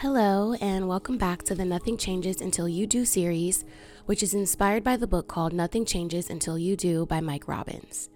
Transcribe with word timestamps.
Hello, 0.00 0.52
and 0.60 0.86
welcome 0.86 1.16
back 1.16 1.42
to 1.44 1.54
the 1.54 1.64
Nothing 1.64 1.96
Changes 1.96 2.42
Until 2.42 2.68
You 2.68 2.86
Do 2.86 3.06
series, 3.06 3.64
which 4.04 4.22
is 4.22 4.34
inspired 4.34 4.84
by 4.84 4.98
the 4.98 5.06
book 5.06 5.26
called 5.26 5.54
Nothing 5.54 5.86
Changes 5.86 6.28
Until 6.28 6.58
You 6.58 6.76
Do 6.76 7.06
by 7.06 7.22
Mike 7.22 7.48
Robbins. 7.48 8.10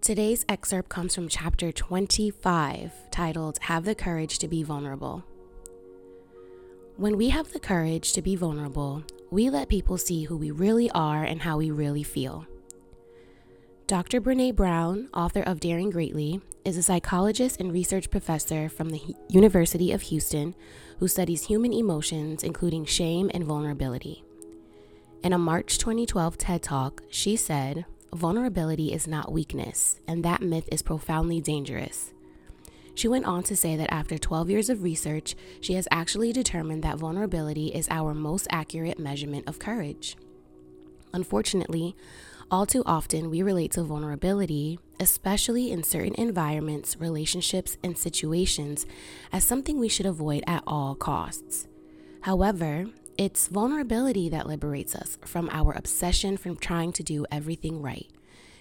Today's 0.00 0.44
excerpt 0.48 0.88
comes 0.88 1.14
from 1.14 1.28
chapter 1.28 1.70
25, 1.70 2.92
titled 3.12 3.58
Have 3.62 3.84
the 3.84 3.94
Courage 3.94 4.40
to 4.40 4.48
Be 4.48 4.64
Vulnerable. 4.64 5.22
When 6.96 7.16
we 7.16 7.28
have 7.28 7.52
the 7.52 7.60
courage 7.60 8.12
to 8.14 8.20
be 8.20 8.34
vulnerable, 8.34 9.04
we 9.30 9.48
let 9.48 9.68
people 9.68 9.98
see 9.98 10.24
who 10.24 10.36
we 10.36 10.50
really 10.50 10.90
are 10.90 11.22
and 11.22 11.40
how 11.40 11.58
we 11.58 11.70
really 11.70 12.02
feel. 12.02 12.48
Dr. 13.86 14.20
Brene 14.20 14.52
Brown, 14.52 15.08
author 15.14 15.42
of 15.42 15.60
Daring 15.60 15.90
Greatly, 15.90 16.40
is 16.64 16.76
a 16.76 16.82
psychologist 16.82 17.60
and 17.60 17.72
research 17.72 18.10
professor 18.10 18.68
from 18.68 18.90
the 18.90 19.00
University 19.28 19.92
of 19.92 20.02
Houston 20.02 20.56
who 20.98 21.06
studies 21.06 21.44
human 21.44 21.72
emotions, 21.72 22.42
including 22.42 22.84
shame 22.84 23.30
and 23.32 23.44
vulnerability. 23.44 24.24
In 25.22 25.32
a 25.32 25.38
March 25.38 25.78
2012 25.78 26.36
TED 26.36 26.64
Talk, 26.64 27.04
she 27.10 27.36
said, 27.36 27.84
Vulnerability 28.12 28.92
is 28.92 29.06
not 29.06 29.30
weakness, 29.30 30.00
and 30.08 30.24
that 30.24 30.42
myth 30.42 30.68
is 30.72 30.82
profoundly 30.82 31.40
dangerous. 31.40 32.12
She 32.96 33.06
went 33.06 33.26
on 33.26 33.44
to 33.44 33.54
say 33.54 33.76
that 33.76 33.94
after 33.94 34.18
12 34.18 34.50
years 34.50 34.68
of 34.68 34.82
research, 34.82 35.36
she 35.60 35.74
has 35.74 35.86
actually 35.92 36.32
determined 36.32 36.82
that 36.82 36.98
vulnerability 36.98 37.68
is 37.68 37.86
our 37.88 38.14
most 38.14 38.48
accurate 38.50 38.98
measurement 38.98 39.46
of 39.46 39.60
courage. 39.60 40.16
Unfortunately, 41.12 41.94
all 42.50 42.66
too 42.66 42.82
often, 42.86 43.30
we 43.30 43.42
relate 43.42 43.72
to 43.72 43.82
vulnerability, 43.82 44.78
especially 45.00 45.72
in 45.72 45.82
certain 45.82 46.14
environments, 46.14 46.96
relationships, 46.96 47.76
and 47.82 47.98
situations, 47.98 48.86
as 49.32 49.44
something 49.44 49.78
we 49.78 49.88
should 49.88 50.06
avoid 50.06 50.44
at 50.46 50.62
all 50.66 50.94
costs. 50.94 51.66
However, 52.20 52.86
it's 53.18 53.48
vulnerability 53.48 54.28
that 54.28 54.46
liberates 54.46 54.94
us 54.94 55.18
from 55.24 55.48
our 55.50 55.72
obsession 55.72 56.36
from 56.36 56.56
trying 56.56 56.92
to 56.92 57.02
do 57.02 57.26
everything 57.32 57.82
right, 57.82 58.10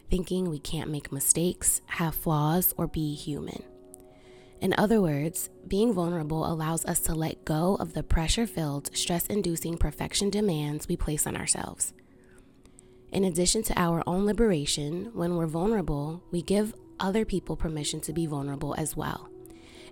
thinking 0.09 0.49
we 0.49 0.59
can't 0.59 0.89
make 0.89 1.11
mistakes, 1.11 1.81
have 1.87 2.15
flaws, 2.15 2.73
or 2.77 2.87
be 2.87 3.13
human. 3.13 3.63
In 4.61 4.73
other 4.77 5.01
words, 5.01 5.49
being 5.67 5.93
vulnerable 5.93 6.49
allows 6.51 6.85
us 6.85 6.99
to 7.01 7.13
let 7.13 7.45
go 7.45 7.75
of 7.75 7.93
the 7.93 8.03
pressure 8.03 8.47
filled, 8.47 8.95
stress 8.95 9.27
inducing 9.27 9.77
perfection 9.77 10.29
demands 10.29 10.87
we 10.87 10.95
place 10.95 11.27
on 11.27 11.35
ourselves. 11.35 11.93
In 13.15 13.23
addition 13.23 13.63
to 13.63 13.79
our 13.79 14.03
own 14.05 14.25
liberation, 14.25 15.09
when 15.13 15.37
we're 15.37 15.47
vulnerable, 15.47 16.21
we 16.31 16.41
give 16.41 16.73
other 16.99 17.23
people 17.23 17.55
permission 17.55 18.01
to 18.01 18.11
be 18.11 18.25
vulnerable 18.25 18.75
as 18.77 18.97
well. 18.97 19.29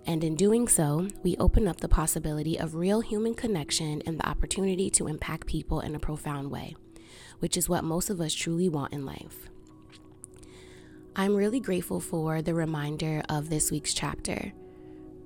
And 0.06 0.22
in 0.22 0.36
doing 0.36 0.68
so, 0.68 1.08
we 1.22 1.34
open 1.38 1.66
up 1.66 1.80
the 1.80 1.88
possibility 1.88 2.58
of 2.58 2.74
real 2.74 3.00
human 3.00 3.32
connection 3.32 4.02
and 4.04 4.20
the 4.20 4.28
opportunity 4.28 4.90
to 4.90 5.08
impact 5.08 5.46
people 5.46 5.80
in 5.80 5.94
a 5.94 5.98
profound 5.98 6.50
way, 6.50 6.76
which 7.38 7.56
is 7.56 7.66
what 7.66 7.82
most 7.82 8.10
of 8.10 8.20
us 8.20 8.34
truly 8.34 8.68
want 8.68 8.92
in 8.92 9.06
life. 9.06 9.48
I'm 11.16 11.34
really 11.34 11.60
grateful 11.60 12.00
for 12.00 12.42
the 12.42 12.52
reminder 12.52 13.22
of 13.30 13.48
this 13.48 13.70
week's 13.70 13.94
chapter. 13.94 14.52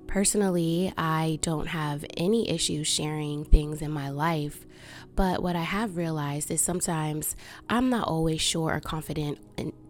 Personally, 0.09 0.91
I 0.97 1.37
don't 1.43 1.67
have 1.67 2.03
any 2.17 2.49
issues 2.49 2.87
sharing 2.87 3.45
things 3.45 3.79
in 3.79 3.91
my 3.91 4.09
life, 4.09 4.65
but 5.15 5.43
what 5.43 5.55
I 5.55 5.61
have 5.61 5.97
realized 5.97 6.49
is 6.49 6.61
sometimes 6.61 7.35
I'm 7.69 7.91
not 7.91 8.07
always 8.07 8.41
sure 8.41 8.73
or 8.73 8.79
confident 8.79 9.37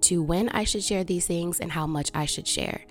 to 0.01 0.21
when 0.21 0.49
I 0.49 0.65
should 0.65 0.83
share 0.83 1.05
these 1.05 1.25
things 1.25 1.61
and 1.61 1.71
how 1.71 1.87
much 1.87 2.11
I 2.13 2.25
should 2.25 2.49
share. 2.49 2.81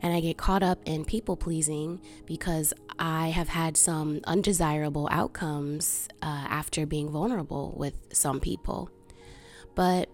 And 0.00 0.14
I 0.14 0.20
get 0.20 0.36
caught 0.36 0.62
up 0.62 0.78
in 0.84 1.04
people 1.04 1.36
pleasing 1.36 2.00
because 2.24 2.72
I 3.00 3.30
have 3.30 3.48
had 3.48 3.76
some 3.76 4.20
undesirable 4.22 5.08
outcomes 5.10 6.06
uh, 6.22 6.46
after 6.48 6.86
being 6.86 7.10
vulnerable 7.10 7.74
with 7.76 7.94
some 8.12 8.38
people. 8.38 8.90
But 9.74 10.08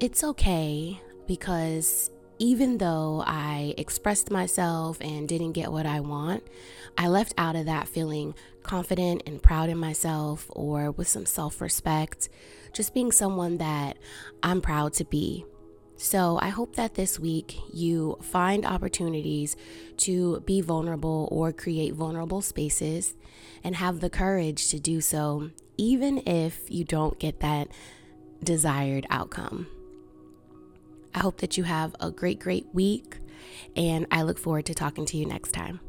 it's 0.00 0.22
okay 0.22 1.00
because 1.26 2.10
even 2.40 2.78
though 2.78 3.22
I 3.26 3.74
expressed 3.76 4.30
myself 4.30 4.96
and 5.02 5.28
didn't 5.28 5.52
get 5.52 5.70
what 5.70 5.84
I 5.84 6.00
want, 6.00 6.42
I 6.96 7.06
left 7.06 7.34
out 7.36 7.54
of 7.54 7.66
that 7.66 7.86
feeling 7.86 8.34
confident 8.62 9.22
and 9.26 9.42
proud 9.42 9.68
in 9.68 9.76
myself 9.76 10.46
or 10.48 10.90
with 10.90 11.06
some 11.06 11.26
self 11.26 11.60
respect, 11.60 12.30
just 12.72 12.94
being 12.94 13.12
someone 13.12 13.58
that 13.58 13.98
I'm 14.42 14.62
proud 14.62 14.94
to 14.94 15.04
be. 15.04 15.44
So, 15.96 16.38
I 16.40 16.48
hope 16.48 16.76
that 16.76 16.94
this 16.94 17.20
week 17.20 17.58
you 17.74 18.16
find 18.22 18.64
opportunities 18.64 19.54
to 19.98 20.40
be 20.40 20.62
vulnerable 20.62 21.28
or 21.30 21.52
create 21.52 21.92
vulnerable 21.92 22.40
spaces 22.40 23.14
and 23.62 23.76
have 23.76 24.00
the 24.00 24.08
courage 24.08 24.70
to 24.70 24.80
do 24.80 25.02
so, 25.02 25.50
even 25.76 26.26
if 26.26 26.70
you 26.70 26.84
don't 26.84 27.18
get 27.18 27.40
that 27.40 27.68
desired 28.42 29.06
outcome. 29.10 29.66
I 31.14 31.20
hope 31.20 31.38
that 31.38 31.56
you 31.56 31.64
have 31.64 31.94
a 32.00 32.10
great, 32.10 32.38
great 32.38 32.66
week, 32.72 33.18
and 33.74 34.06
I 34.10 34.22
look 34.22 34.38
forward 34.38 34.66
to 34.66 34.74
talking 34.74 35.06
to 35.06 35.16
you 35.16 35.26
next 35.26 35.52
time. 35.52 35.80